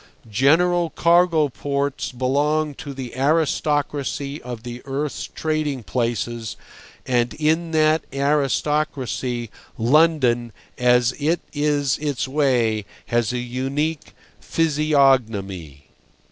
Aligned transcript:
General 0.31 0.89
cargo 0.89 1.47
ports 1.49 2.11
belong 2.11 2.73
to 2.73 2.91
the 2.91 3.15
aristocracy 3.15 4.41
of 4.41 4.63
the 4.63 4.81
earth's 4.85 5.27
trading 5.35 5.83
places, 5.83 6.57
and 7.05 7.35
in 7.35 7.69
that 7.69 8.05
aristocracy 8.11 9.51
London, 9.77 10.53
as 10.75 11.11
it 11.19 11.39
is 11.53 11.99
its 11.99 12.27
way, 12.27 12.83
has 13.05 13.31
a 13.31 13.37
unique 13.37 14.15
physiognomy. 14.39 15.85